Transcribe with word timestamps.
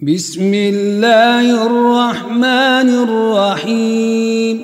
بسم 0.00 0.54
الله 0.54 1.66
الرحمن 1.66 2.88
الرحيم. 3.08 4.56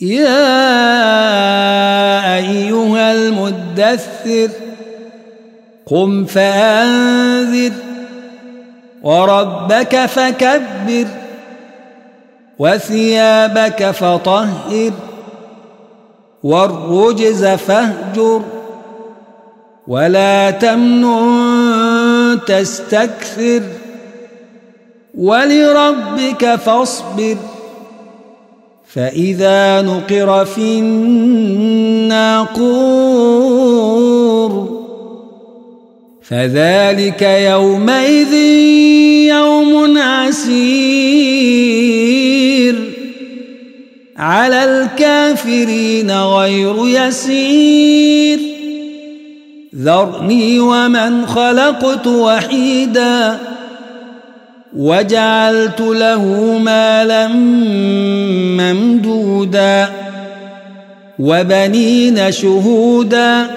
يا 0.00 0.56
أيها 2.36 3.12
المدثر 3.12 4.50
قم 5.86 6.24
فأنذر 6.24 7.72
وربك 9.02 10.06
فكبر 10.06 11.06
وثيابك 12.58 13.90
فطهر 13.90 14.92
والرجز 16.42 17.46
فاهجر 17.46 18.42
ولا 19.86 20.50
تمنن 20.50 21.41
تستكثر 22.34 23.62
ولربك 25.14 26.54
فاصبر 26.54 27.36
فإذا 28.86 29.82
نقر 29.82 30.44
في 30.44 30.78
الناقور 30.78 32.52
فذلك 36.22 37.22
يومئذ 37.22 38.34
يوم 39.28 39.98
عسير 39.98 41.32
على 44.16 44.64
الكافرين 44.64 46.10
غير 46.10 46.76
يسير 46.88 48.38
ذرني 49.76 50.60
ومن 50.60 51.26
خلقت 51.26 52.06
وحيدا 52.06 53.38
وجعلت 54.76 55.80
له 55.80 56.24
مالا 56.58 57.28
ممدودا 58.58 59.88
وبنين 61.18 62.32
شهودا 62.32 63.50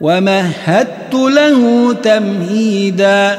ومهدت 0.00 1.14
له 1.14 1.92
تمهيدا 2.02 3.38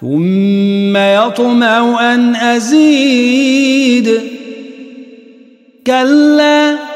ثم 0.00 0.96
يطمع 0.96 2.14
أن 2.14 2.36
أزيد 2.36 4.20
كلا 5.86 6.95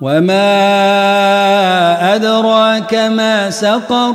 وما 0.00 0.54
أدراك 2.14 2.94
ما 2.94 3.50
سقر 3.50 4.14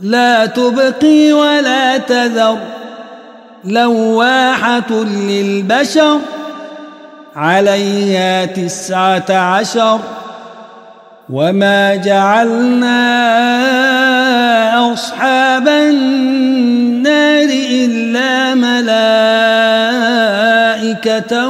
لا 0.00 0.46
تبقي 0.46 1.32
ولا 1.32 1.98
تذر 1.98 2.58
لواحة 3.64 4.90
للبشر 5.04 6.18
عليها 7.36 8.44
تسعة 8.44 9.24
عشر 9.30 10.00
وما 11.30 11.94
جعلنا 11.94 12.96
أصحاب 14.92 15.68
النار 15.68 17.48
إلا 17.70 18.54
ملائكة 20.94 21.48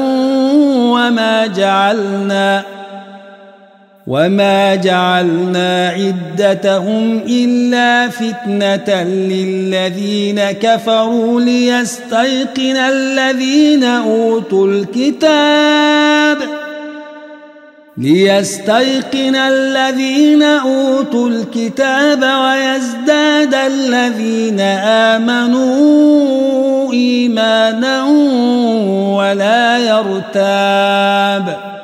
وما 0.93 1.47
جعلنا 1.47 2.63
وما 4.07 4.75
جعلنا 4.75 5.89
عدتهم 5.89 7.21
إلا 7.29 8.09
فتنة 8.09 9.03
للذين 9.03 10.41
كفروا 10.41 11.41
ليستيقن 11.41 12.77
الذين 12.77 13.85
أوتوا 13.85 14.67
الكتاب 14.67 16.39
ليستيقن 17.99 19.37
الذين 19.37 20.43
أوتوا 20.43 21.29
الكتاب 21.29 22.23
ويزداد 22.23 23.55
الذين 23.55 24.61
آمنوا 25.11 26.93
إيمانا 26.93 28.05
ولا 29.17 29.79
يرتاب 29.79 31.76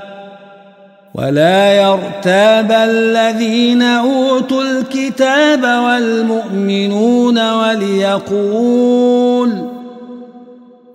ولا 1.14 1.72
يرتاب 1.72 2.72
الذين 2.72 3.82
أوتوا 3.82 4.62
الكتاب 4.62 5.62
والمؤمنون 5.62 7.52
وليقول 7.52 8.92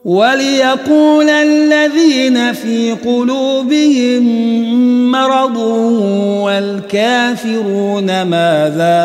وليقول 0.06 1.30
الذين 1.30 2.54
في 2.54 2.92
قلوبهم 2.92 4.24
مرض 5.12 5.58
والكافرون 6.46 8.22
ماذا 8.22 9.04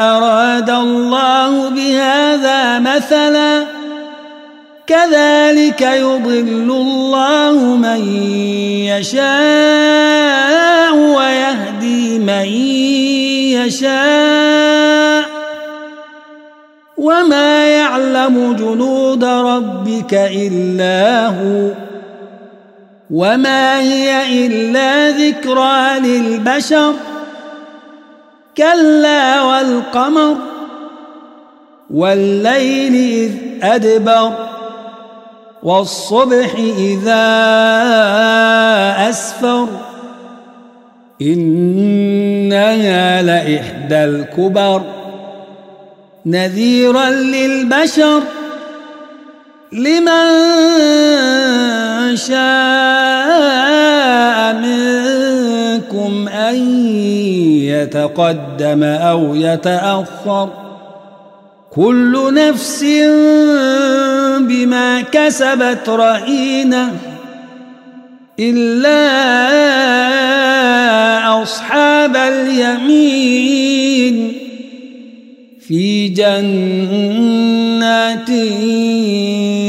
أراد 0.00 0.70
الله 0.70 1.70
بهذا 1.70 2.78
مثلا 2.78 3.64
كذلك 4.86 5.80
يضل 5.80 6.70
الله 6.70 7.76
من 7.76 8.00
يشاء 8.98 10.94
ويهدي 10.94 12.18
من 12.18 12.46
يشاء 13.58 15.24
وما 16.96 17.68
يعلم 17.68 18.56
جنود 18.58 19.24
ربك 19.24 20.14
إلا 20.14 21.26
هو 21.26 21.70
وما 23.10 23.80
هي 23.80 24.46
إلا 24.46 25.10
ذكرى 25.10 25.98
للبشر 25.98 26.94
كلا 28.56 29.42
والقمر 29.42 30.36
والليل 31.90 32.94
إذ 32.94 33.32
أدبر 33.62 34.53
والصبح 35.64 36.54
إذا 36.78 37.26
أسفر. 39.10 39.68
إنها 41.22 43.22
لإحدى 43.22 44.04
الكبر. 44.04 44.82
نذيرا 46.26 47.10
للبشر. 47.10 48.22
لمن 49.72 50.26
شاء 52.16 54.54
منكم 54.54 56.28
أن 56.28 56.86
يتقدم 57.60 58.82
أو 58.82 59.34
يتأخر. 59.34 60.63
كل 61.76 62.34
نفس 62.34 62.84
بما 64.40 65.00
كسبت 65.12 65.88
رهينة 65.88 66.92
إلا 68.40 69.02
أصحاب 71.42 72.16
اليمين 72.16 73.24
في 75.68 76.08
جنات 76.08 77.48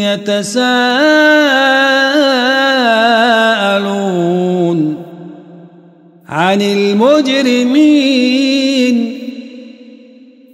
يتساءلون 0.06 0.76
عن 6.30 6.62
المجرمين. 6.62 8.55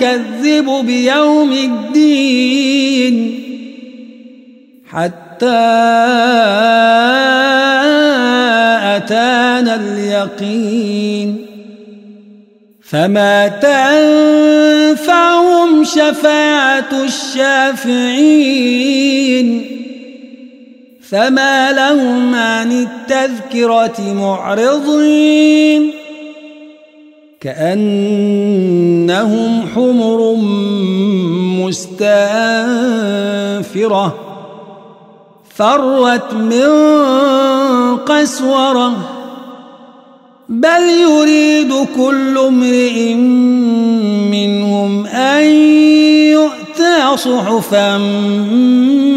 نكذب 0.00 0.86
بيوم 0.86 1.52
الدين 1.52 3.40
حتى 4.90 5.46
أتانا 8.96 9.74
اليقين 9.74 11.46
فما 12.82 13.48
تنفعهم 14.88 15.84
شفاعة 15.84 17.04
الشافعين 17.04 18.40
فما 21.10 21.72
لهم 21.72 22.34
عن 22.34 22.72
التذكرة 22.72 24.14
معرضين 24.14 25.99
كأنهم 27.40 29.22
حمر 29.74 30.34
مستنفرة 31.64 32.06
فرت 35.54 36.34
من 36.34 36.70
قسورة 37.96 38.92
بل 40.48 40.82
يريد 40.82 41.86
كل 41.96 42.38
امرئ 42.38 43.14
منهم 44.34 45.06
أن 45.06 45.44
يؤتى 46.32 47.16
صحفا 47.16 47.98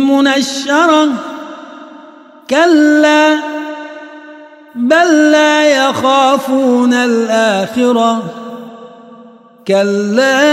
منشرة. 0.10 1.10
كلا 2.50 3.40
بل 4.76 5.32
لا 5.32 5.53
يخافون 5.94 6.94
الآخرة 6.94 8.24
كلا 9.68 10.44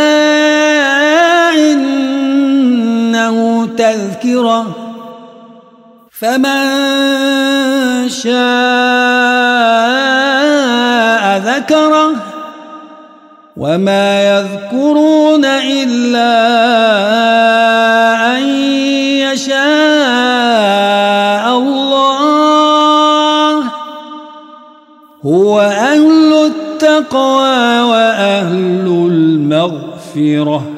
إنه 1.54 3.36
تذكرة 3.66 4.66
فمن 6.10 6.68
شاء 8.08 8.30
ذكره 11.38 12.12
وما 13.56 14.22
يذكرون 14.22 15.44
إلا 15.44 16.40
هو 25.26 25.60
أهل 25.60 26.32
التقوى 26.32 27.80
وأهل 27.80 28.86
المغفرة. 29.10 30.69